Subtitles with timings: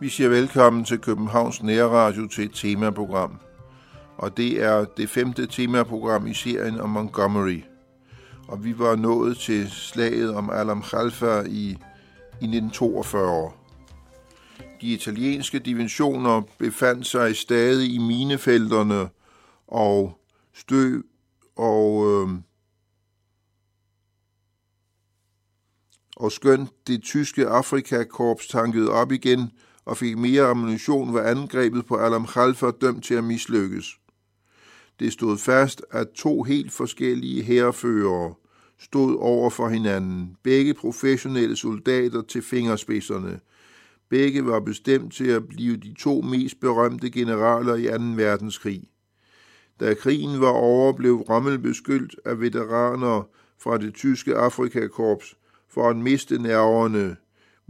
[0.00, 3.40] Vi siger velkommen til Københavns Nærradio til et temaprogram.
[4.16, 7.60] Og det er det femte temaprogram i serien om Montgomery.
[8.48, 11.68] Og vi var nået til slaget om Alam Khalfa i,
[12.40, 13.52] i 1942.
[14.80, 19.08] De italienske divisioner befandt sig stadig i minefelterne
[19.66, 20.20] og
[20.54, 21.02] støv
[21.56, 22.28] og øh,
[26.16, 29.50] og skønt det tyske Afrikakorps tankede op igen
[29.84, 33.86] og fik mere ammunition, var angrebet på Alam Khalfa dømt til at mislykkes.
[35.00, 38.34] Det stod fast, at to helt forskellige herreførere
[38.78, 43.40] stod over for hinanden, begge professionelle soldater til fingerspidserne.
[44.08, 48.22] Begge var bestemt til at blive de to mest berømte generaler i 2.
[48.22, 48.82] verdenskrig.
[49.80, 55.36] Da krigen var over, blev Rommel beskyldt af veteraner fra det tyske Afrikakorps
[55.68, 57.16] for at miste nerverne,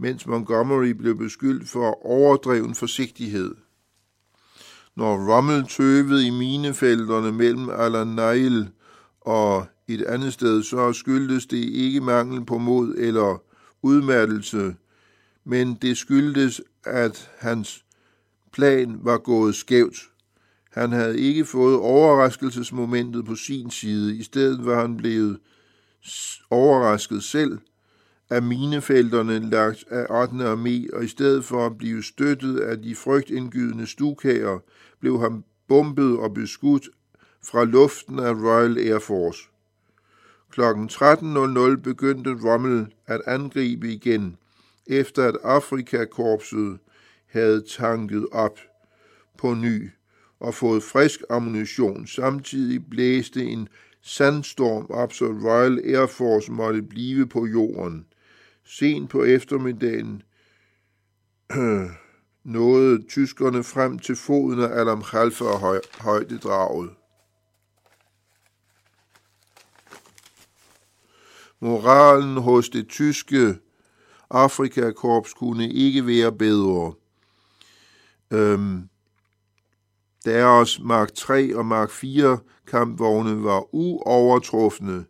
[0.01, 3.55] mens Montgomery blev beskyldt for overdreven forsigtighed.
[4.95, 8.69] Når Rommel tøvede i minefelterne mellem Al-Nail
[9.21, 13.43] og et andet sted, så skyldtes det ikke mangel på mod eller
[13.81, 14.75] udmattelse,
[15.45, 17.85] men det skyldtes, at hans
[18.53, 20.09] plan var gået skævt.
[20.71, 24.15] Han havde ikke fået overraskelsesmomentet på sin side.
[24.17, 25.39] I stedet var han blevet
[26.49, 27.59] overrasket selv
[28.31, 30.35] af minefelterne lagt af 8.
[30.35, 34.59] armé, og i stedet for at blive støttet af de frygtindgydende stukager,
[34.99, 36.89] blev han bombet og beskudt
[37.43, 39.47] fra luften af Royal Air Force.
[40.51, 40.61] Kl.
[40.61, 44.37] 13.00 begyndte Rommel at angribe igen,
[44.87, 46.79] efter at Afrikakorpset
[47.27, 48.59] havde tanket op
[49.37, 49.89] på ny
[50.39, 52.07] og fået frisk ammunition.
[52.07, 53.67] Samtidig blæste en
[54.01, 58.05] sandstorm op, så Royal Air Force måtte blive på jorden.
[58.77, 60.23] Sent på eftermiddagen
[62.43, 66.89] nåede tyskerne frem til foden af Alam Khalfa og højdedraget.
[71.59, 73.57] Moralen hos det tyske
[74.29, 76.93] Afrikakorps kunne ikke være bedre.
[78.31, 78.89] Øhm,
[80.25, 85.05] deres Mark 3 og Mark 4 kampvogne var uovertrufne.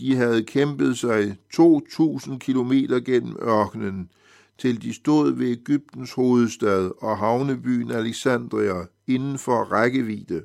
[0.00, 4.10] De havde kæmpet sig 2.000 kilometer gennem ørkenen,
[4.58, 10.42] til de stod ved Ægyptens hovedstad og havnebyen Alexandria inden for rækkevidde.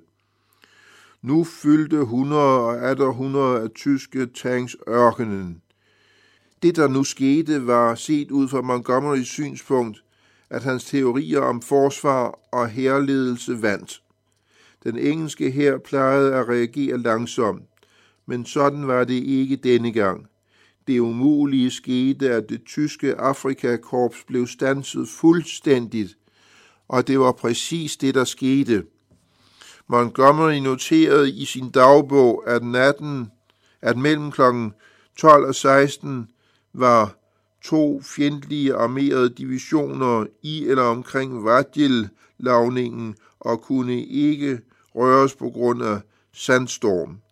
[1.21, 5.61] Nu fyldte 100 og atter 100 af tyske tanks ørkenen.
[6.63, 10.03] Det, der nu skete, var set ud fra Montgomerys synspunkt,
[10.49, 14.01] at hans teorier om forsvar og herledelse vandt.
[14.83, 17.63] Den engelske her plejede at reagere langsomt,
[18.25, 20.27] men sådan var det ikke denne gang.
[20.87, 26.17] Det umulige skete, at det tyske Afrikakorps blev stanset fuldstændigt,
[26.87, 28.83] og det var præcis det, der skete.
[29.87, 33.31] Montgomery noterede i sin dagbog, at natten,
[33.81, 34.41] at mellem kl.
[35.17, 36.27] 12 og 16
[36.73, 37.15] var
[37.63, 44.59] to fjendtlige armerede divisioner i eller omkring Vajil-lavningen og kunne ikke
[44.95, 46.01] røres på grund af
[46.33, 47.22] sandstorm.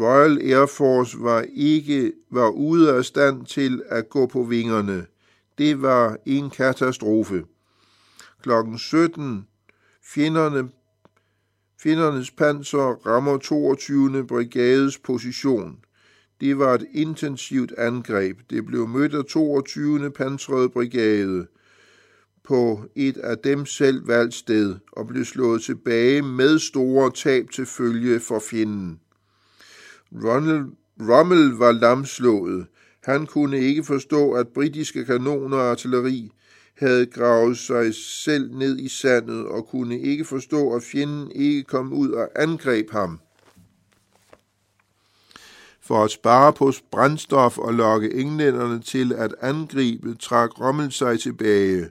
[0.00, 5.06] Royal Air Force var ikke var ude af stand til at gå på vingerne.
[5.58, 7.44] Det var en katastrofe.
[8.42, 9.46] Klokken 17
[10.14, 10.68] fjenderne
[11.82, 14.26] Findernes panser rammer 22.
[14.26, 15.78] brigades position.
[16.40, 18.38] Det var et intensivt angreb.
[18.50, 20.10] Det blev mødt af 22.
[20.10, 21.46] pansrede brigade
[22.44, 27.66] på et af dem selv valgt sted og blev slået tilbage med store tab til
[27.66, 29.00] følge for fjenden.
[30.14, 30.66] Ronald,
[31.00, 32.66] Rommel var lamslået.
[33.04, 36.30] Han kunne ikke forstå, at britiske kanoner og artilleri
[36.78, 41.92] havde gravet sig selv ned i sandet og kunne ikke forstå, at fjenden ikke kom
[41.92, 43.20] ud og angreb ham.
[45.80, 51.88] For at spare på brændstof og lokke englænderne til at angribe, trak Rommel sig tilbage.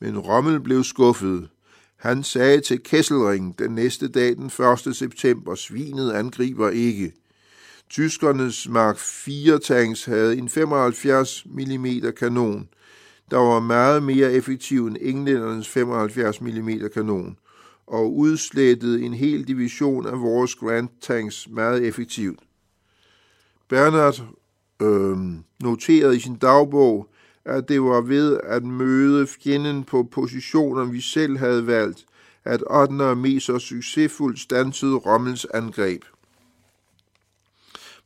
[0.00, 1.48] Men Rommel blev skuffet.
[1.96, 4.50] Han sagde til Kesselring den næste dag den
[4.86, 4.96] 1.
[4.96, 7.12] september, svinet angriber ikke.
[7.90, 11.86] Tyskernes Mark 4 tanks havde en 75 mm
[12.18, 12.68] kanon,
[13.30, 17.36] der var meget mere effektiv end englændernes 75 mm kanon,
[17.86, 22.40] og udslettede en hel division af vores Grand Tanks meget effektivt.
[23.68, 24.20] Bernard
[24.82, 25.16] øh,
[25.60, 27.08] noterede i sin dagbog,
[27.44, 32.04] at det var ved at møde fjenden på positioner, vi selv havde valgt,
[32.44, 32.94] at 8.
[32.94, 36.02] armé så succesfuldt stansede Rommels angreb.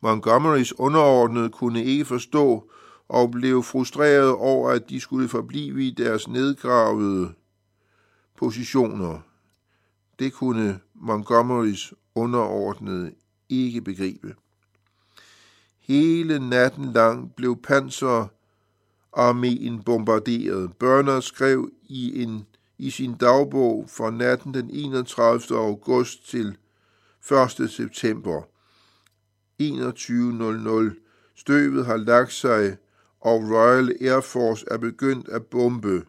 [0.02, 2.70] Montgomerys underordnede kunne ikke forstå
[3.08, 7.32] og blev frustreret over, at de skulle forblive i deres nedgravede
[8.36, 9.20] positioner.
[10.18, 13.12] Det kunne Montgomerys underordnede
[13.48, 14.34] ikke begribe.
[15.80, 20.72] Hele natten lang blev panserarméen bombarderet.
[20.78, 22.46] Børner skrev i, en,
[22.78, 25.58] i sin dagbog fra natten den 31.
[25.58, 26.56] august til
[27.60, 27.70] 1.
[27.70, 28.42] september
[29.62, 31.34] 21.00.
[31.36, 32.76] Støvet har lagt sig,
[33.20, 36.04] og Royal Air Force er begyndt at bombe.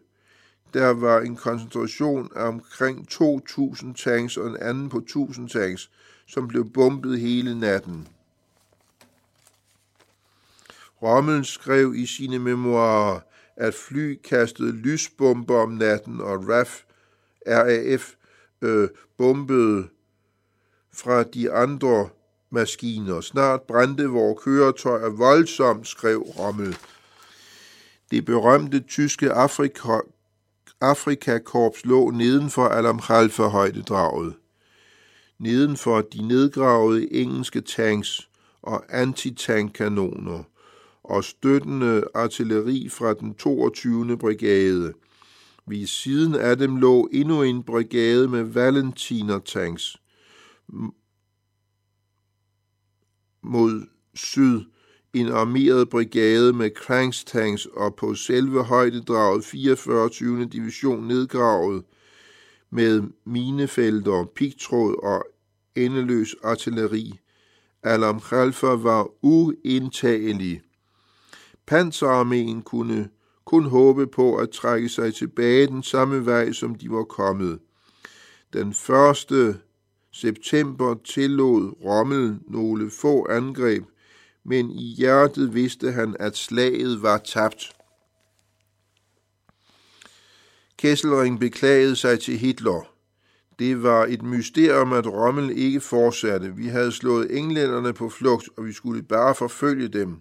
[0.74, 5.90] Der var en koncentration af omkring 2.000 tanks og en anden på 1.000 tanks,
[6.26, 8.08] som blev bombet hele natten.
[11.02, 13.20] Rommel skrev i sine memoarer,
[13.56, 16.82] at fly kastede lysbomber om natten, og RAF,
[17.46, 18.14] RAF
[18.62, 19.88] øh, bombede
[20.92, 22.08] fra de andre
[22.54, 23.20] maskiner.
[23.20, 26.76] Snart brændte vores køretøjer voldsomt, skrev Rommel.
[28.10, 29.98] Det berømte tyske Afrika,
[30.80, 32.98] Afrikakorps lå neden for Alam
[33.38, 34.34] højdedraget.
[35.38, 38.28] Neden for de nedgravede engelske tanks
[38.62, 40.42] og antitankkanoner
[41.04, 44.18] og støttende artilleri fra den 22.
[44.18, 44.92] brigade.
[45.66, 49.96] Ved siden af dem lå endnu en brigade med Valentiner-tanks
[53.44, 54.60] mod syd
[55.14, 60.08] en armeret brigade med Cranks tanks og på selve højdedraget 44.
[60.08, 60.44] 20.
[60.44, 61.84] division nedgravet
[62.70, 65.24] med minefelter, pigtråd og
[65.74, 67.20] endeløs artilleri.
[67.82, 70.62] Alam Khalfa var uindtagelig.
[71.66, 73.08] Panserarmeen kunne
[73.44, 77.58] kun håbe på at trække sig tilbage den samme vej, som de var kommet.
[78.52, 79.60] Den 1
[80.14, 83.84] september tillod Rommel nogle få angreb,
[84.44, 87.72] men i hjertet vidste han, at slaget var tabt.
[90.78, 92.90] Kesselring beklagede sig til Hitler.
[93.58, 96.56] Det var et mysterium, at Rommel ikke fortsatte.
[96.56, 100.20] Vi havde slået englænderne på flugt, og vi skulle bare forfølge dem.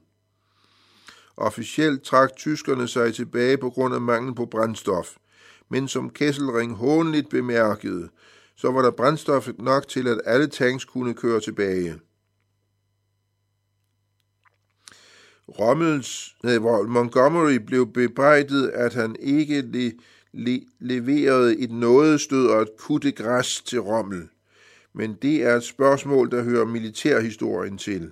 [1.37, 5.15] Officielt trak tyskerne sig tilbage på grund af mangel på brændstof,
[5.69, 8.09] men som Kesselring hånligt bemærkede,
[8.55, 11.99] så var der brændstof nok til, at alle tanks kunne køre tilbage.
[15.59, 16.57] Rommels, nej,
[16.87, 19.91] Montgomery blev bebrejdet, at han ikke le,
[20.33, 24.29] le, leverede et nådestød og et kutte græs til Rommel.
[24.93, 28.11] Men det er et spørgsmål, der hører militærhistorien til.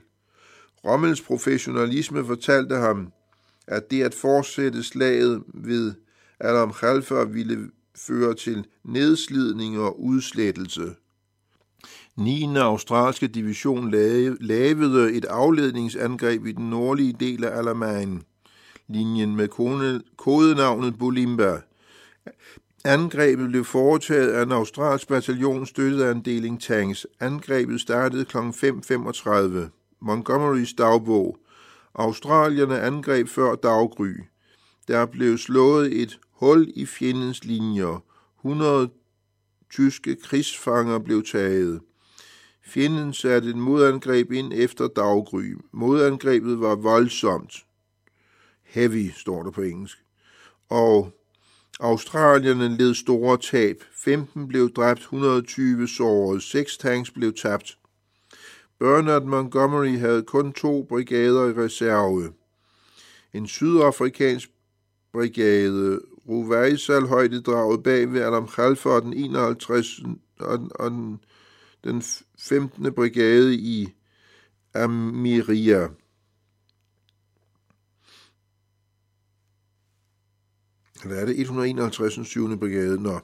[0.85, 3.11] Rommels professionalisme fortalte ham,
[3.67, 5.93] at det at fortsætte slaget ved
[6.39, 7.69] Adam Khalfa ville
[8.07, 10.95] fører til nedslidning og udslettelse.
[12.18, 12.56] 9.
[12.56, 13.92] australske division
[14.42, 18.24] lavede et afledningsangreb i den nordlige del af Alamein,
[18.88, 19.48] linjen med
[20.18, 21.62] kodenavnet Bulimba.
[22.86, 27.07] Angrebet blev foretaget af en australsk bataljon støttet af en deling tanks.
[27.19, 28.38] Angrebet startede kl.
[28.38, 29.98] 5.35.
[30.01, 31.38] Montgomerys dagbog.
[31.95, 34.13] Australierne angreb før daggry.
[34.88, 38.03] Der blev slået et hul i fjendens linjer.
[38.39, 38.89] 100
[39.69, 41.81] tyske krigsfanger blev taget.
[42.65, 45.55] Fjenden satte et modangreb ind efter daggry.
[45.71, 47.53] Modangrebet var voldsomt.
[48.63, 49.98] Heavy, står der på engelsk.
[50.69, 51.12] Og
[51.79, 53.83] australierne led store tab.
[53.95, 57.77] 15 blev dræbt, 120 såret, 6 tanks blev tabt.
[58.79, 62.33] Bernard Montgomery havde kun to brigader i reserve.
[63.33, 64.50] En sydafrikansk
[65.13, 69.87] brigade, Ruvaisal højdedraget bag ved Adam Khalfa og den 51.
[70.75, 71.19] og den
[71.83, 72.03] den
[72.39, 72.93] 15.
[72.93, 73.93] brigade i
[74.73, 75.87] Amiria.
[81.03, 82.27] Eller er det 151.
[82.27, 82.59] 7.
[82.59, 83.03] brigade?
[83.03, 83.19] Nå.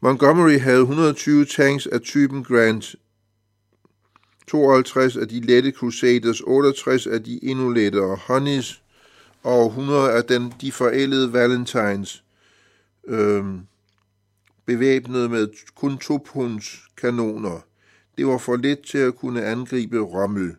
[0.00, 2.94] Montgomery havde 120 tanks af typen Grant,
[4.48, 8.83] 52 af de lette Crusaders, 68 af de endnu lettere Honeys
[9.44, 12.24] og 100 af den, de forældede Valentines,
[13.06, 13.60] øhm,
[14.66, 17.60] bevæbnet med kun topunds kanoner.
[18.18, 20.56] Det var for let til at kunne angribe Rommel.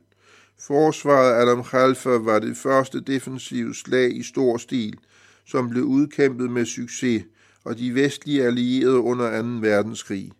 [0.60, 4.98] Forsvaret af Adam Khalfa var det første defensive slag i stor stil,
[5.46, 7.24] som blev udkæmpet med succes,
[7.63, 9.48] og de vestlige allierede under 2.
[9.48, 10.32] verdenskrig.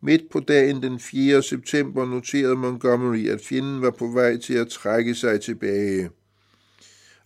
[0.00, 1.42] Midt på dagen den 4.
[1.42, 6.10] september noterede Montgomery, at fjenden var på vej til at trække sig tilbage.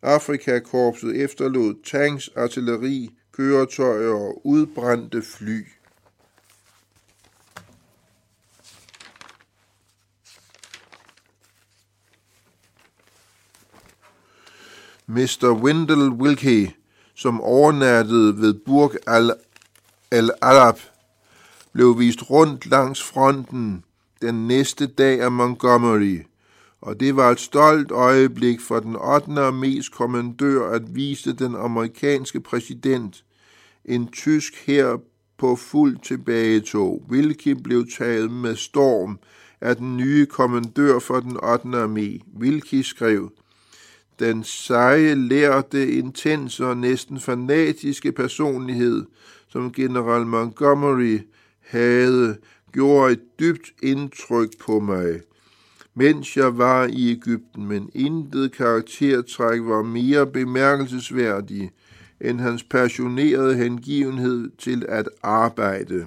[0.02, 5.66] Afrikakorpset efterlod tanks, artilleri, køretøjer og udbrændte fly.
[15.06, 15.60] Mr.
[15.62, 16.74] Wendell Wilkie,
[17.14, 18.92] som overnattede ved Burg
[20.10, 20.78] al-Arab,
[21.72, 23.84] blev vist rundt langs fronten
[24.22, 26.22] den næste dag af Montgomery,
[26.80, 29.48] og det var et stolt øjeblik for den 8.
[29.48, 33.24] armés kommandør at vise den amerikanske præsident
[33.84, 34.98] en tysk her
[35.38, 39.18] på fuld tilbagetog, hvilket blev taget med storm
[39.60, 41.68] af den nye kommandør for den 8.
[41.68, 43.30] armé, hvilket skrev,
[44.18, 49.04] den seje, lærte, intense og næsten fanatiske personlighed,
[49.48, 51.18] som general Montgomery
[51.60, 52.36] havde,
[52.72, 55.20] gjorde et dybt indtryk på mig,
[56.00, 61.70] mens jeg var i Ægypten, men intet karaktertræk var mere bemærkelsesværdig
[62.20, 66.06] end hans passionerede hengivenhed til at arbejde.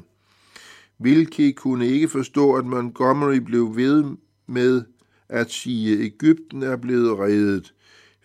[0.99, 4.03] Vilke kunne ikke forstå, at Montgomery blev ved
[4.47, 4.83] med
[5.29, 7.73] at sige, at Ægypten er blevet reddet.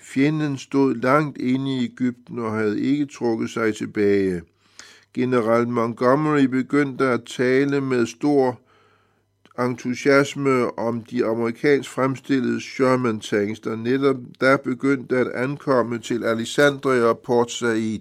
[0.00, 4.42] Fjenden stod langt inde i Ægypten og havde ikke trukket sig tilbage.
[5.14, 8.60] General Montgomery begyndte at tale med stor
[9.58, 17.02] entusiasme om de amerikansk fremstillede Sherman tanks, der netop der begyndte at ankomme til Alexandria
[17.02, 18.00] og Port Said.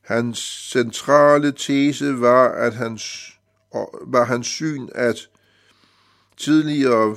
[0.00, 3.32] Hans centrale tese var, at hans,
[4.06, 5.28] var hans syn, at
[6.36, 7.16] tidligere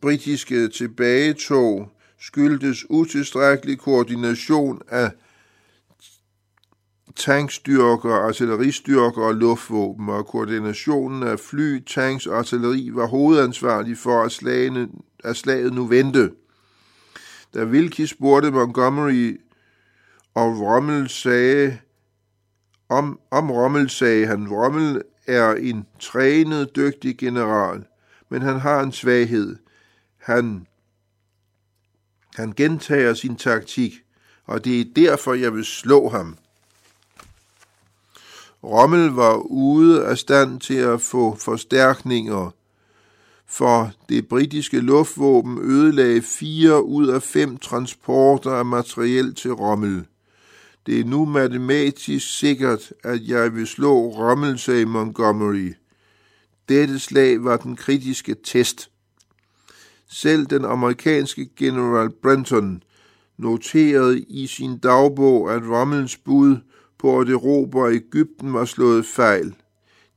[0.00, 1.90] britiske tilbagetog
[2.20, 5.10] skyldtes utilstrækkelig koordination af
[7.16, 14.32] tankstyrker, artilleristyrker og luftvåben, og koordinationen af fly, tanks og artilleri var hovedansvarlig for, at,
[14.32, 14.88] slagene,
[15.24, 16.32] at slaget nu vendte.
[17.54, 19.40] Da Wilkie spurgte Montgomery,
[20.34, 21.78] og Rommel sagde,
[22.88, 27.84] om, om Rommel sagde han, Rommel er en trænet, dygtig general,
[28.28, 29.56] men han har en svaghed.
[30.18, 30.66] Han,
[32.36, 33.92] han gentager sin taktik,
[34.44, 36.36] og det er derfor, jeg vil slå ham.
[38.64, 42.50] Rommel var ude af stand til at få forstærkninger,
[43.46, 50.06] for det britiske luftvåben ødelagde fire ud af fem transporter af materiel til Rommel.
[50.86, 55.72] Det er nu matematisk sikkert, at jeg vil slå Rommel, sagde Montgomery.
[56.68, 58.90] Dette slag var den kritiske test.
[60.08, 62.82] Selv den amerikanske general Brenton
[63.38, 66.56] noterede i sin dagbog, at Rommels bud
[67.00, 69.54] på at erobre Ægypten var slået fejl.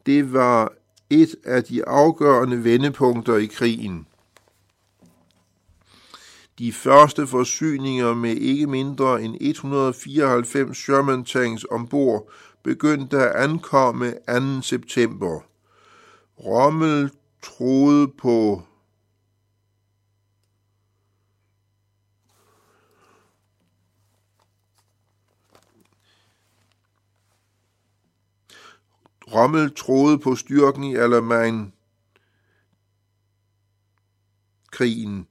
[0.05, 0.73] Det var
[1.09, 4.07] et af de afgørende vendepunkter i krigen.
[6.59, 12.31] De første forsyninger med ikke mindre end 194 Sherman tanks ombord
[12.63, 14.13] begyndte at ankomme
[14.57, 14.61] 2.
[14.61, 15.39] september.
[16.39, 17.11] Rommel
[17.43, 18.61] troede på
[29.33, 31.73] Rommel troede på styrken i Alamein
[34.71, 35.27] krigen,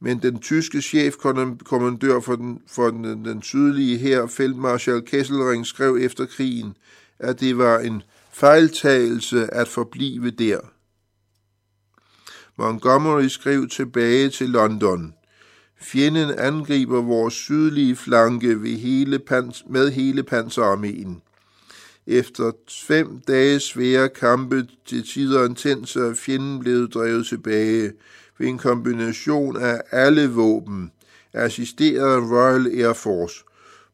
[0.00, 6.26] men den tyske chefkommandør for den, for den, den sydlige her, feltmarskal Kesselring, skrev efter
[6.26, 6.76] krigen,
[7.18, 8.02] at det var en
[8.32, 10.60] fejltagelse at forblive der.
[12.56, 15.14] Montgomery skrev tilbage til London.
[15.80, 21.22] Fjenden angriber vores sydlige flanke ved hele pans, med hele panserarmeen.
[22.06, 22.52] Efter
[22.86, 27.92] fem dages svære kampe til tider intense er fjenden blevet drevet tilbage
[28.38, 30.92] ved en kombination af alle våben,
[31.32, 33.44] assisteret af Royal Air Force.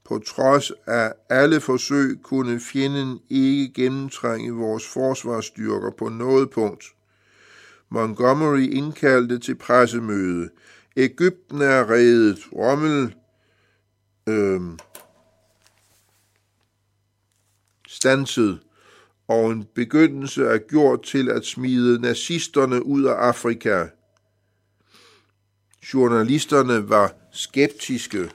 [0.04, 6.84] På trods af alle forsøg kunne fjenden ikke gennemtrænge vores forsvarsstyrker på noget punkt.
[7.90, 10.48] Montgomery indkaldte til pressemøde.
[10.96, 12.38] Ægypten er reddet.
[12.52, 13.14] Rommel
[14.28, 14.60] øh,
[17.98, 18.58] stanset,
[19.28, 23.86] og en begyndelse er gjort til at smide nazisterne ud af Afrika.
[25.94, 28.30] Journalisterne var skeptiske.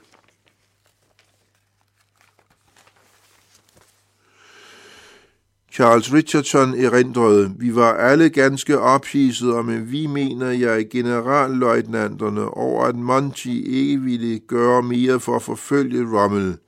[5.72, 12.84] Charles Richardson erindrede, vi var alle ganske ophidsede, og med vi mener jeg generalløjtnanterne over,
[12.84, 16.58] at Monty ikke ville gøre mere for at forfølge Rommel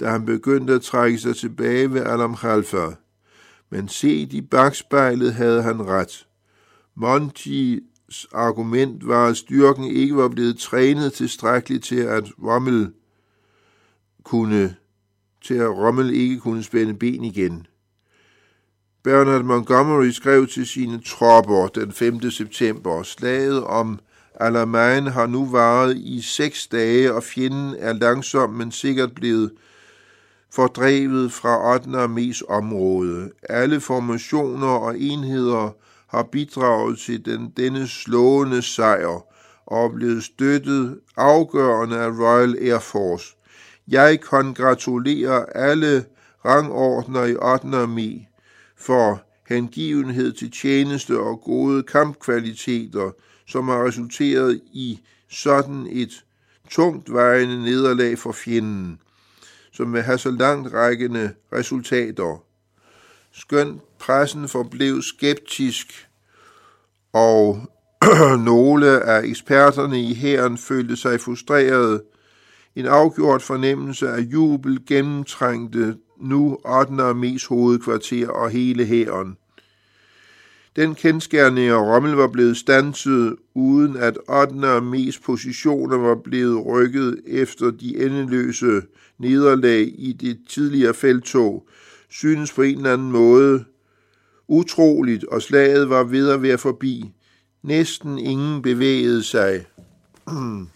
[0.00, 2.86] da han begyndte at trække sig tilbage ved Alam Khalfa.
[3.70, 6.26] Men set i bagspejlet havde han ret.
[6.94, 12.92] Montis argument var, at styrken ikke var blevet trænet tilstrækkeligt til, at Rommel
[14.24, 14.74] kunne
[15.44, 17.66] til at Rommel ikke kunne spænde ben igen.
[19.02, 22.30] Bernard Montgomery skrev til sine tropper den 5.
[22.30, 23.98] september, slaget om
[24.40, 29.52] Alamein har nu varet i seks dage, og fjenden er langsomt, men sikkert blevet
[30.50, 31.90] fordrevet fra 8.
[31.90, 33.30] armés område.
[33.48, 35.70] Alle formationer og enheder
[36.08, 39.24] har bidraget til den, denne slående sejr
[39.66, 43.36] og er blevet støttet afgørende af Royal Air Force.
[43.88, 46.04] Jeg kongratulerer alle
[46.44, 47.82] rangordner i 8.
[47.82, 48.26] armé
[48.76, 53.10] for hengivenhed til tjeneste og gode kampkvaliteter,
[53.46, 55.00] som har resulteret i
[55.30, 56.24] sådan et
[56.70, 58.98] tungt vejende nederlag for fjenden,
[59.78, 62.42] som vil have så langt rækkende resultater.
[63.32, 66.08] Skønt pressen forblev skeptisk,
[67.12, 67.60] og
[68.50, 72.02] nogle af eksperterne i hæren følte sig frustrerede.
[72.76, 76.92] En afgjort fornemmelse af jubel gennemtrængte nu 8.
[76.92, 79.36] armés hovedkvarter og hele hæren.
[80.78, 84.54] Den kendskærning af Rommel var blevet stanset, uden at 8.
[84.54, 88.82] armés positioner var blevet rykket efter de endeløse
[89.18, 91.68] nederlag i det tidligere feltog,
[92.08, 93.64] synes på en eller anden måde
[94.48, 97.12] utroligt, og slaget var ved at være forbi.
[97.62, 99.66] Næsten ingen bevægede sig.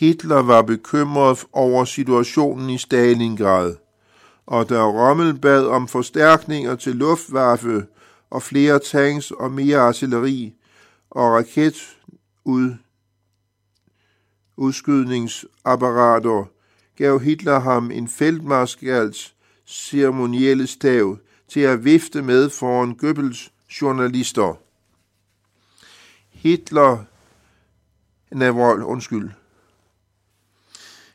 [0.00, 3.74] Hitler var bekymret over situationen i Stalingrad,
[4.46, 7.86] og da Rommel bad om forstærkninger til Luftwaffe
[8.30, 10.54] og flere tanks og mere artilleri
[11.10, 12.74] og raketud
[14.56, 16.44] udskydningsapparater,
[16.96, 19.34] gav Hitler ham en feltmarskals
[19.66, 24.58] ceremonielle stav til at vifte med foran Goebbels journalister.
[26.30, 27.04] Hitler,
[28.30, 29.30] Navrol, undskyld.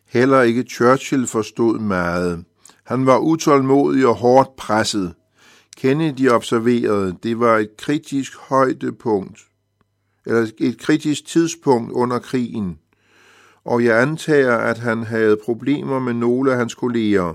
[0.06, 2.46] Heller ikke Churchill forstod meget.
[2.84, 5.14] Han var utålmodig og hårdt presset.
[5.78, 9.40] Kennedy observerede, det var et kritisk højdepunkt,
[10.26, 12.80] eller et kritisk tidspunkt under krigen,
[13.66, 17.34] og jeg antager, at han havde problemer med nogle af hans kolleger.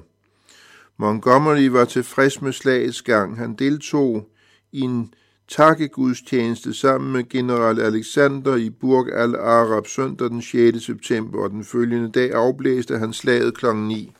[0.99, 3.39] Montgomery var tilfreds med slagets gang.
[3.39, 4.29] Han deltog
[4.73, 5.15] i en
[5.49, 10.85] takkegudstjeneste sammen med general Alexander i Burg al-Arab søndag den 6.
[10.85, 13.67] september, og den følgende dag afblæste han slaget kl.
[13.75, 14.13] 9.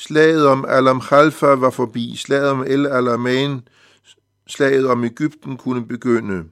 [0.00, 2.16] Slaget om Alam Khalfa var forbi.
[2.16, 3.60] Slaget om El Alamein,
[4.46, 6.44] slaget om Ægypten, kunne begynde.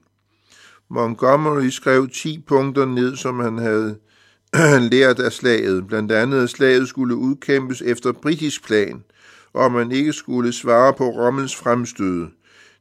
[0.89, 3.97] Montgomery skrev 10 punkter ned, som han havde
[4.91, 5.87] lært af slaget.
[5.87, 9.03] Blandt andet, at slaget skulle udkæmpes efter britisk plan,
[9.53, 12.27] og man ikke skulle svare på Rommels fremstød.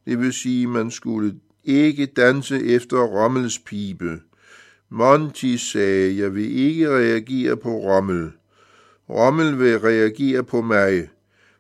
[0.07, 4.20] Det vil sige, man skulle ikke danse efter Rommels pibe.
[4.90, 8.33] Monty sagde, jeg vil ikke reagere på Rommel.
[9.11, 11.09] Rommel vil reagere på mig.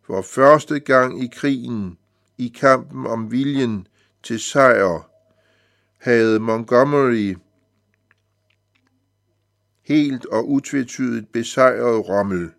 [0.06, 1.98] For første gang i krigen,
[2.38, 3.86] i kampen om viljen
[4.22, 5.10] til sejr,
[5.98, 7.36] havde Montgomery
[9.82, 12.50] helt og utvetydigt besejret Rommel.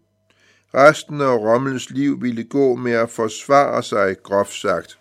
[0.74, 5.00] Resten af Rommels liv ville gå med at forsvare sig, groft sagt.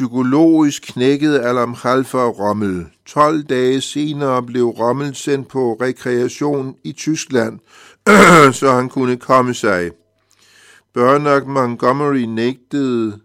[0.00, 2.86] Psykologisk knækkede Alam Khalfa Rommel.
[3.06, 7.58] 12 dage senere blev Rommel sendt på rekreation i Tyskland,
[8.60, 9.90] så han kunne komme sig.
[10.94, 13.20] Bernard Montgomery nægtede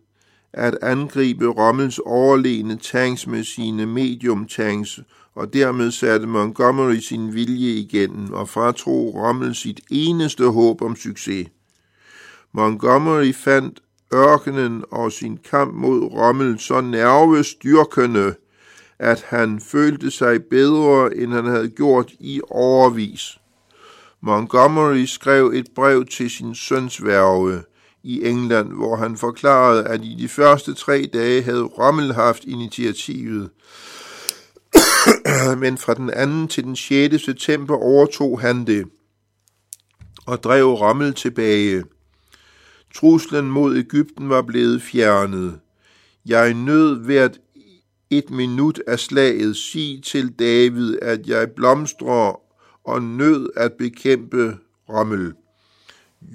[0.54, 5.00] at angribe Rommels overlegne tanks med sine medium tanks,
[5.36, 11.48] og dermed satte Montgomery sin vilje igen og fratro Rommel sit eneste håb om succes.
[12.54, 13.80] Montgomery fandt
[14.14, 18.36] ørkenen og sin kamp mod Rommel så nervestyrkende,
[19.00, 23.38] at han følte sig bedre, end han havde gjort i overvis.
[24.22, 27.64] Montgomery skrev et brev til sin søns værve
[28.04, 33.50] i England, hvor han forklarede, at i de første tre dage havde Rommel haft initiativet.
[35.64, 36.48] Men fra den 2.
[36.48, 37.24] til den 6.
[37.26, 38.86] september overtog han det
[40.26, 41.84] og drev Rommel tilbage.
[42.96, 45.60] Truslen mod Ægypten var blevet fjernet.
[46.26, 47.40] Jeg nød hvert
[48.10, 49.58] et minut af slaget.
[49.58, 52.40] Sig til David, at jeg blomstrer
[52.84, 54.58] og nød at bekæmpe
[54.90, 55.34] Rommel.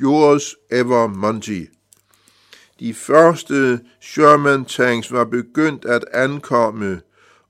[0.03, 1.65] Yours ever Monty.
[2.81, 7.01] De første Sherman tanks var begyndt at ankomme,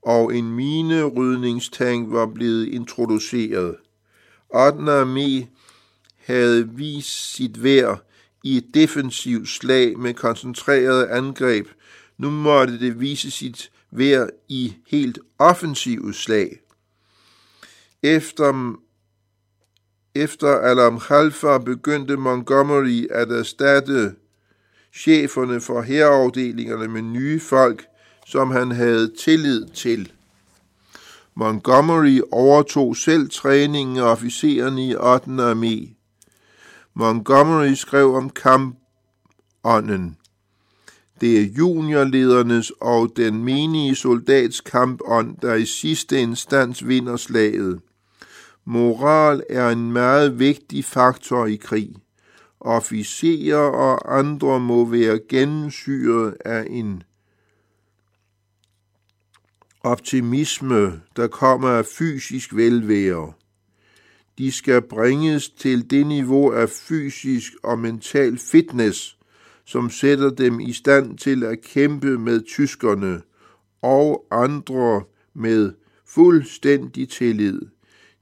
[0.03, 3.77] og en minerydningstank var blevet introduceret.
[4.55, 4.79] 8.
[4.79, 5.47] armé
[6.17, 8.10] havde vist sit værd
[8.45, 11.69] i et defensivt slag med koncentreret angreb.
[12.19, 16.61] Nu måtte det vise sit værd i helt offensive slag.
[18.03, 18.75] Efter
[20.15, 24.15] Efter Alam Khalfa begyndte Montgomery at erstatte
[24.93, 27.87] cheferne for herreafdelingerne med nye folk,
[28.27, 30.13] som han havde tillid til.
[31.35, 35.27] Montgomery overtog selv træningen af officererne i 8.
[35.27, 36.00] armé.
[37.01, 40.17] Montgomery skrev om kampånden.
[41.21, 47.81] Det er juniorledernes og den menige soldats kampånd, der i sidste instans vinder slaget.
[48.65, 51.97] Moral er en meget vigtig faktor i krig.
[52.61, 57.03] Officerer og andre må være gennemsyret af en
[59.81, 63.33] optimisme, der kommer af fysisk velvære.
[64.41, 69.19] De skal bringes til det niveau af fysisk og mental fitness,
[69.65, 73.23] som sætter dem i stand til at kæmpe med tyskerne
[73.83, 75.03] og andre
[75.35, 75.73] med
[76.07, 77.61] fuldstændig tillid.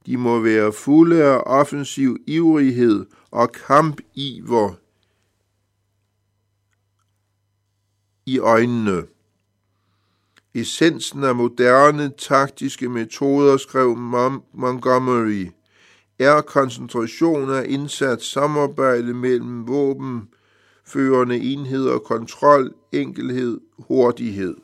[0.05, 4.73] De må være fulde af offensiv ivrighed og kampiver
[8.25, 9.03] i øjnene.
[10.53, 13.97] Essensen af moderne taktiske metoder, skrev
[14.53, 15.47] Montgomery,
[16.19, 24.55] er koncentration af indsats samarbejde mellem våbenførende enheder, kontrol, enkelhed, hurtighed.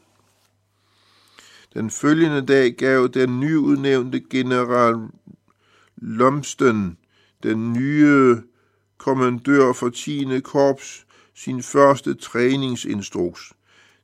[1.74, 4.96] Den følgende dag gav den nyudnævnte general
[5.98, 6.98] Lumsden,
[7.44, 8.38] den nye
[8.98, 10.40] kommandør for 10.
[10.44, 13.54] korps, sin første træningsinstruks.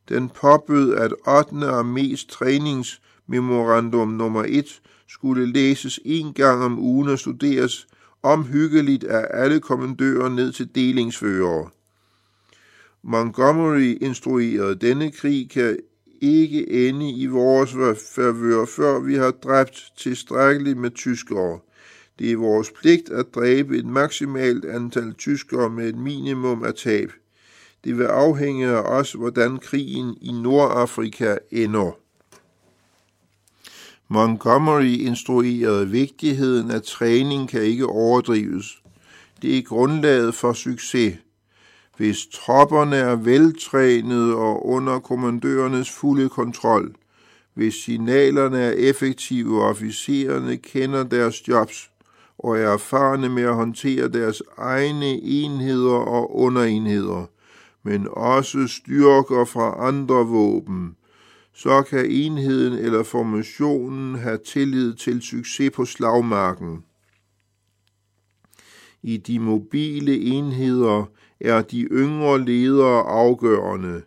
[0.09, 1.55] Den påbød, at 8.
[1.79, 4.81] armés træningsmemorandum nummer 1
[5.13, 7.87] skulle læses en gang om ugen og studeres
[8.23, 11.69] omhyggeligt af alle kommandører ned til delingsførere.
[13.03, 15.77] Montgomery instruerede, denne krig kan
[16.21, 17.71] ikke ende i vores
[18.15, 21.59] favør, før vi har dræbt tilstrækkeligt med tyskere.
[22.19, 27.11] Det er vores pligt at dræbe et maksimalt antal tyskere med et minimum af tab.
[27.83, 32.00] Det vil afhænge af os, hvordan krigen i Nordafrika ender.
[34.13, 38.81] Montgomery instruerede vigtigheden af træning kan ikke overdrives.
[39.41, 41.17] Det er grundlaget for succes.
[41.97, 46.95] Hvis tropperne er veltrænede og under kommandørernes fulde kontrol,
[47.53, 51.89] hvis signalerne er effektive og officererne kender deres jobs
[52.39, 57.25] og er erfarne med at håndtere deres egne enheder og underenheder,
[57.83, 60.95] men også styrker fra andre våben,
[61.53, 66.85] så kan enheden eller formationen have tillid til succes på slagmarken.
[69.03, 71.05] I de mobile enheder
[71.39, 74.01] er de yngre ledere afgørende.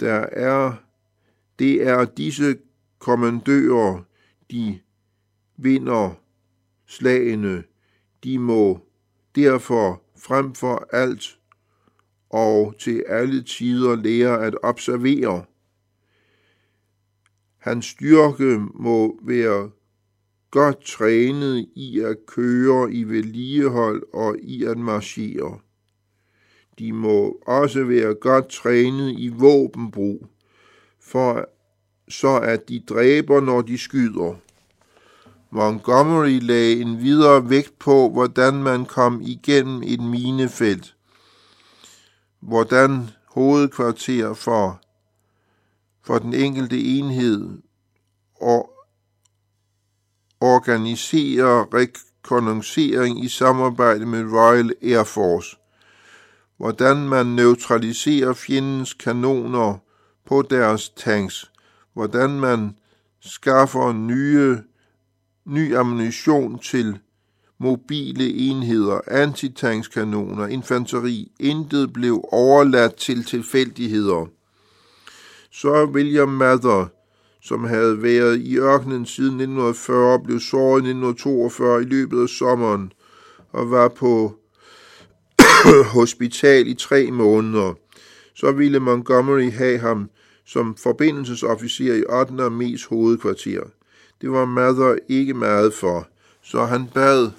[0.00, 0.72] Der er,
[1.58, 2.56] det er disse
[2.98, 4.02] kommandører,
[4.50, 4.78] de
[5.56, 6.14] vinder
[6.86, 7.64] slagene.
[8.24, 8.80] De må
[9.34, 11.38] derfor frem for alt
[12.30, 15.44] og til alle tider lære at observere.
[17.66, 19.70] Hans styrke må være
[20.50, 25.58] godt trænet i at køre i vedligehold og i at marchere.
[26.78, 30.26] De må også være godt trænet i våbenbrug,
[31.00, 31.48] for
[32.08, 34.34] så at de dræber, når de skyder.
[35.50, 40.94] Montgomery lagde en videre vægt på, hvordan man kom igennem et minefelt,
[42.40, 44.80] hvordan hovedkvarter for,
[46.06, 47.48] for den enkelte enhed
[48.40, 48.70] og
[50.40, 55.56] organisere rekognoscering i samarbejde med Royal Air Force,
[56.56, 59.78] hvordan man neutraliserer fjendens kanoner
[60.26, 61.50] på deres tanks,
[61.92, 62.76] hvordan man
[63.20, 64.58] skaffer nye,
[65.46, 66.98] ny ammunition til
[67.58, 71.32] mobile enheder, antitankskanoner, infanteri.
[71.40, 74.35] Intet blev overladt til tilfældigheder.
[75.60, 76.86] Så William Mather,
[77.42, 82.92] som havde været i ørkenen siden 1940, blev såret i 1942 i løbet af sommeren
[83.52, 84.34] og var på
[85.98, 87.74] hospital i tre måneder.
[88.34, 90.10] Så ville Montgomery have ham
[90.46, 92.46] som forbindelsesofficer i 8.
[92.46, 93.62] armés hovedkvarter.
[94.20, 96.08] Det var Mather ikke meget for,
[96.42, 97.30] så han bad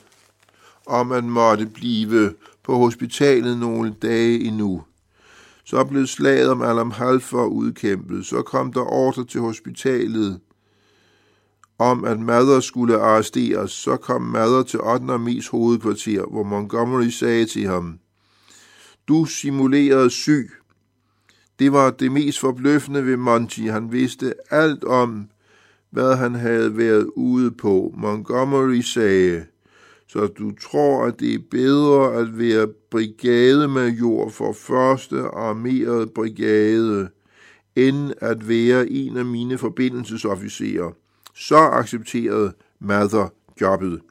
[0.85, 4.83] om at måtte blive på hospitalet nogle dage endnu.
[5.69, 8.25] Så blev slaget om Alam Halfa udkæmpet.
[8.25, 10.39] Så kom der ordre til hospitalet
[11.79, 13.71] om, at Mather skulle arresteres.
[13.71, 15.05] Så kom Mather til 8.
[15.05, 17.99] armés hovedkvarter, hvor Montgomery sagde til ham,
[19.07, 20.51] Du simulerede syg.
[21.59, 23.61] Det var det mest forbløffende ved Monty.
[23.61, 25.29] Han vidste alt om,
[25.91, 27.93] hvad han havde været ude på.
[27.97, 29.45] Montgomery sagde,
[30.07, 37.09] så du tror, at det er bedre at være brigademajor for første armerede brigade,
[37.75, 40.91] end at være en af mine forbindelsesofficerer.
[41.35, 44.01] Så accepterede Mather jobbet.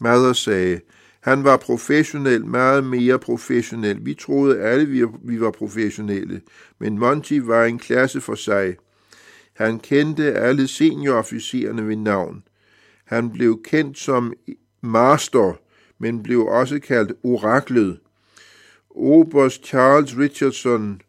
[0.00, 0.80] Mather sagde,
[1.20, 4.06] han var professionel, meget mere professionel.
[4.06, 6.40] Vi troede alle, vi var professionelle,
[6.78, 8.76] men Monty var en klasse for sig.
[9.56, 12.42] Han kendte alle seniorofficererne ved navn.
[13.04, 14.32] Han blev kendt som
[14.86, 15.58] master,
[15.98, 17.98] men blev også kaldt oraklet.
[18.90, 21.00] Oberst Charles Richardson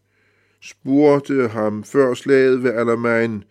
[0.62, 3.44] spurgte ham før slaget ved Alamein,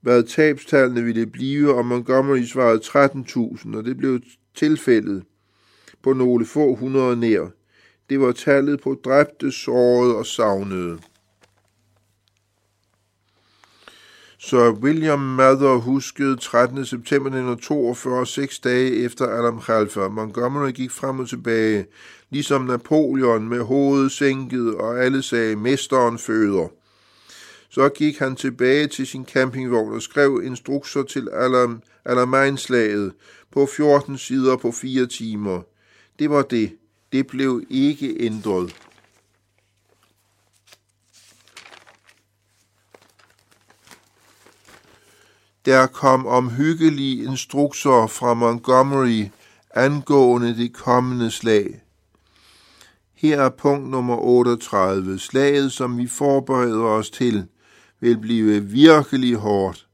[0.00, 4.20] hvad tabstallene ville blive, og Montgomery svarede 13.000, og det blev
[4.54, 5.22] tilfældet
[6.02, 7.50] på nogle få hundrede nær.
[8.10, 10.98] Det var tallet på dræbte, sårede og savnede.
[14.48, 16.86] Så William Mather huskede 13.
[16.86, 20.08] september 1942, seks dage efter Adam Khalfa.
[20.08, 21.86] Montgomery gik frem og tilbage,
[22.30, 26.68] ligesom Napoleon med hovedet sænket, og alle sagde, mesteren føder.
[27.70, 33.12] Så gik han tilbage til sin campingvogn og skrev instrukser til Alam, Alamainslaget
[33.52, 35.60] på 14 sider på fire timer.
[36.18, 36.72] Det var det.
[37.12, 38.74] Det blev ikke ændret.
[45.68, 49.24] Der kom omhyggelige instrukser fra Montgomery
[49.74, 51.80] angående det kommende slag.
[53.14, 55.18] Her er punkt nummer 38.
[55.18, 57.46] Slaget, som vi forbereder os til,
[58.00, 59.86] vil blive virkelig hårdt,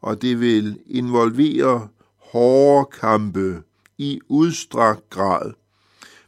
[0.00, 1.88] og det vil involvere
[2.32, 3.62] hårde kampe
[3.98, 5.52] i udstrakt grad.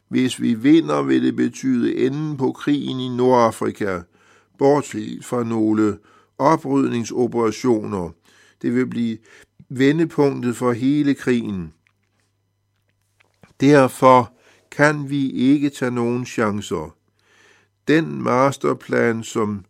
[0.07, 3.99] Hvis vi vinder, vil det betyde enden på krigen i Nordafrika,
[4.57, 5.97] bortset fra nogle
[6.37, 8.09] oprydningsoperationer.
[8.61, 9.17] Det vil blive
[9.69, 11.73] vendepunktet for hele krigen.
[13.61, 14.33] Derfor
[14.71, 16.95] kan vi ikke tage nogen chancer.
[17.87, 19.65] Den masterplan, som,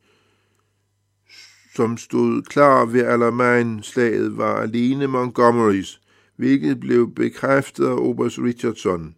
[1.75, 6.01] som stod klar ved Alamein-slaget, var alene Montgomerys,
[6.35, 9.15] hvilket blev bekræftet af Oberst Richardson.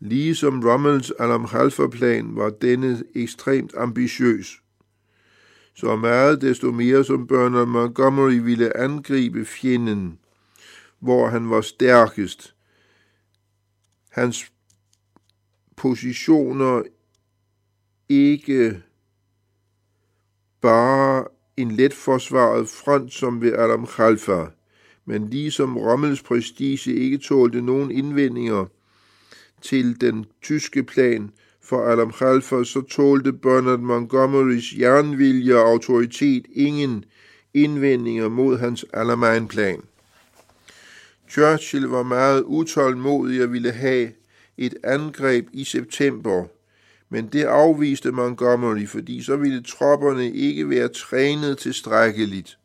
[0.00, 1.48] Ligesom Rommels Alam
[1.92, 4.61] plan var denne ekstremt ambitiøs.
[5.74, 10.18] Så meget desto mere som Bernard Montgomery ville angribe fjenden,
[10.98, 12.54] hvor han var stærkest.
[14.08, 14.52] Hans
[15.76, 16.82] positioner
[18.08, 18.82] ikke
[20.60, 21.24] bare
[21.56, 24.44] en let forsvaret front som ved Adam Khalfa,
[25.04, 28.66] men ligesom Rommels prestige ikke tålte nogen indvendinger–
[29.62, 31.30] til den tyske plan
[31.72, 37.04] for Adam Khalfa, så tålte Bernard Montgomerys jernvilje og autoritet ingen
[37.54, 39.80] indvendinger mod hans Alamein-plan.
[41.30, 44.12] Churchill var meget utålmodig og ville have
[44.56, 46.44] et angreb i september,
[47.08, 52.58] men det afviste Montgomery, fordi så ville tropperne ikke være trænet tilstrækkeligt.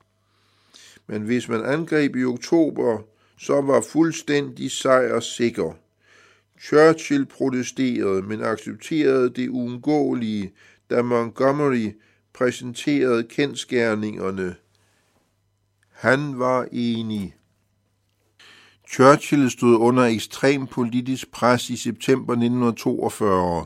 [1.08, 3.02] Men hvis man angreb i oktober,
[3.40, 5.74] så var fuldstændig sejr sikker.
[6.62, 10.52] Churchill protesterede, men accepterede det uundgåelige,
[10.90, 11.92] da Montgomery
[12.34, 14.56] præsenterede kendskærningerne.
[15.92, 17.36] Han var enig.
[18.92, 23.66] Churchill stod under ekstrem politisk pres i september 1942.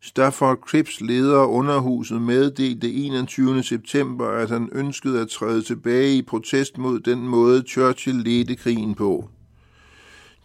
[0.00, 3.62] Stafford Cripps leder underhuset meddelte 21.
[3.62, 8.94] september, at han ønskede at træde tilbage i protest mod den måde, Churchill ledte krigen
[8.94, 9.30] på.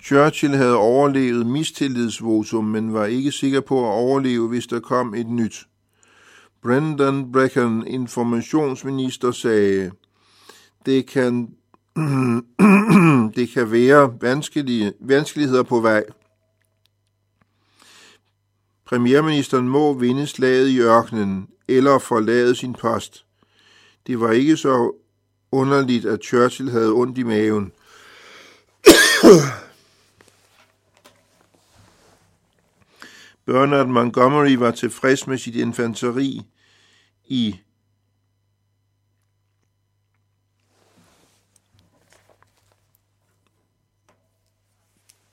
[0.03, 5.27] Churchill havde overlevet mistillidsvotum, men var ikke sikker på at overleve, hvis der kom et
[5.27, 5.67] nyt.
[6.61, 9.91] Brendan Brecken, informationsminister, sagde,
[10.85, 11.49] det kan,
[13.35, 16.03] det kan være vanskelige, vanskeligheder på vej.
[18.85, 23.25] Premierministeren må vinde slaget i ørkenen eller forlade sin post.
[24.07, 24.91] Det var ikke så
[25.51, 27.71] underligt, at Churchill havde ondt i maven.
[33.45, 36.41] Bernard Montgomery var tilfreds med sit infanteri
[37.25, 37.59] i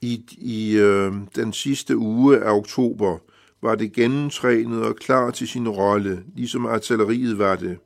[0.00, 3.18] i, i øh, den sidste uge af oktober
[3.62, 7.78] var det gennemtrænet og klar til sin rolle, ligesom artilleriet var det.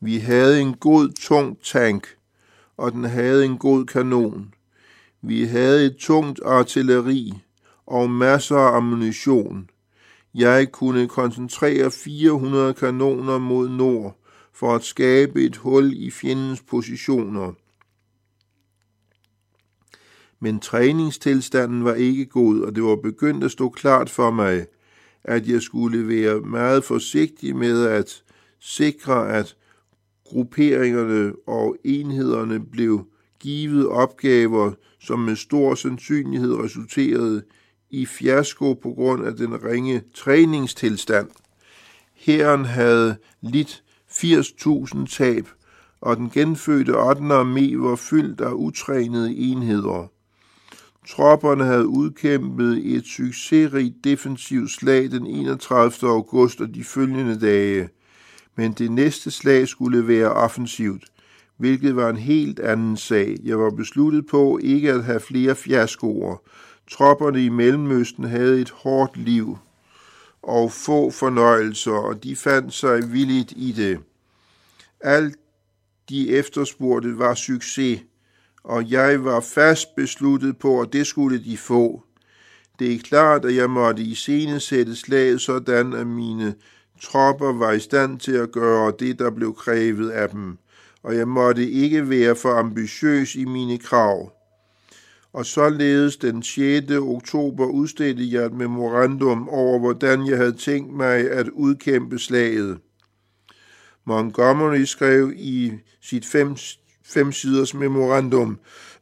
[0.00, 2.16] Vi havde en god tung tank,
[2.76, 4.54] og den havde en god kanon.
[5.22, 7.32] Vi havde et tungt artilleri
[7.86, 9.70] og masser af ammunition.
[10.34, 14.16] Jeg kunne koncentrere 400 kanoner mod nord
[14.52, 17.52] for at skabe et hul i fjendens positioner.
[20.40, 24.66] Men træningstilstanden var ikke god, og det var begyndt at stå klart for mig,
[25.24, 28.22] at jeg skulle være meget forsigtig med at
[28.60, 29.56] sikre, at
[30.24, 33.04] grupperingerne og enhederne blev
[33.40, 37.42] givet opgaver, som med stor sandsynlighed resulterede
[37.90, 41.28] i fiasko på grund af den ringe træningstilstand.
[42.14, 45.48] Hæren havde lidt 80.000 tab,
[46.00, 47.20] og den genfødte 8.
[47.20, 50.13] armé var fyldt af utrænede enheder.
[51.08, 56.10] Tropperne havde udkæmpet et succesrigt defensivt slag den 31.
[56.10, 57.88] august og de følgende dage,
[58.56, 61.04] men det næste slag skulle være offensivt,
[61.56, 63.36] hvilket var en helt anden sag.
[63.42, 66.36] Jeg var besluttet på ikke at have flere fiaskoer.
[66.90, 69.58] Tropperne i Mellemøsten havde et hårdt liv
[70.42, 73.98] og få fornøjelser, og de fandt sig villigt i det.
[75.00, 75.36] Alt
[76.08, 78.00] de efterspurgte var succes,
[78.64, 82.02] og jeg var fast besluttet på, at det skulle de få.
[82.78, 86.54] Det er klart, at jeg måtte i scene sætte slaget sådan, at mine
[87.02, 90.58] tropper var i stand til at gøre det, der blev krævet af dem,
[91.02, 94.32] og jeg måtte ikke være for ambitiøs i mine krav.
[95.32, 96.90] Og således den 6.
[96.90, 102.78] oktober udstedte jeg et memorandum over, hvordan jeg havde tænkt mig at udkæmpe slaget.
[104.04, 106.56] Montgomery skrev i sit 5
[107.04, 108.58] fem-siders memorandum,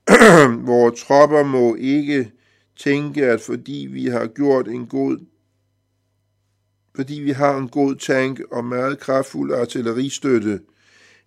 [0.65, 2.33] hvor tropper må ikke
[2.79, 5.19] tænke, at fordi vi har gjort en god
[6.97, 10.61] fordi vi har en god tank og meget kraftfuld artilleristøtte,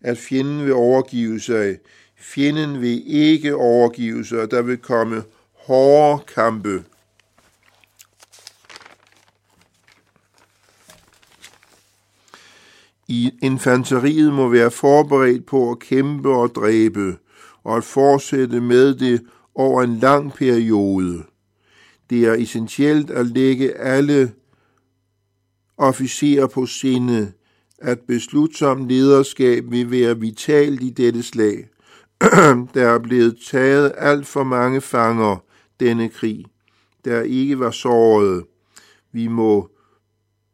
[0.02, 1.78] at fjenden vil overgive sig.
[2.18, 6.84] Fjenden vil ikke overgive sig, og der vil komme hårde kampe.
[13.08, 17.18] I infanteriet må være forberedt på at kæmpe og dræbe,
[17.64, 19.22] og at fortsætte med det
[19.56, 21.24] over en lang periode.
[22.10, 24.32] Det er essentielt at lægge alle
[25.78, 27.32] officerer på sinde,
[27.78, 31.68] at beslutsom lederskab vil være vitalt i dette slag.
[32.74, 35.44] der er blevet taget alt for mange fanger
[35.80, 36.46] denne krig,
[37.06, 38.44] der ikke var såret.
[39.12, 39.70] Vi må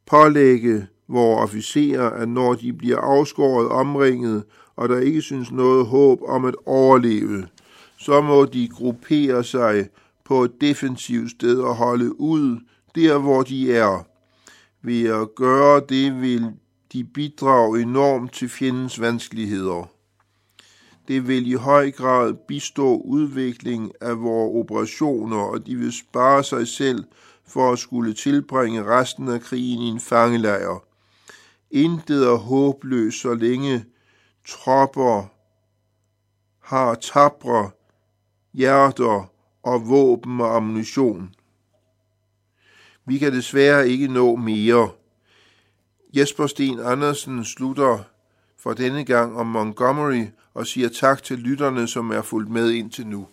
[0.06, 4.44] pålægge vore officerer, at når de bliver afskåret omringet,
[4.76, 7.48] og der ikke synes noget håb om at overleve,
[7.98, 9.90] så må de gruppere sig
[10.26, 12.60] på et defensivt sted og holde ud
[12.96, 14.06] der, hvor de er.
[14.82, 16.52] Ved at gøre det vil
[16.94, 19.90] de bidrage enormt til fjendens vanskeligheder.
[21.08, 26.68] Det vil i høj grad bistå udvikling af vores operationer, og de vil spare sig
[26.68, 27.04] selv
[27.48, 30.91] for at skulle tilbringe resten af krigen i en fangelejr.
[31.72, 33.86] Intet er håbløst, så længe
[34.48, 35.26] tropper
[36.60, 37.72] har tabre
[38.54, 39.32] hjerter
[39.64, 41.36] og våben og ammunition.
[43.06, 44.90] Vi kan desværre ikke nå mere.
[46.14, 48.04] Jesper Sten Andersen slutter
[48.58, 53.08] for denne gang om Montgomery og siger tak til lytterne, som er fulgt med indtil
[53.08, 53.28] nu.